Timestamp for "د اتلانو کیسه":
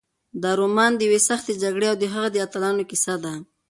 2.31-3.15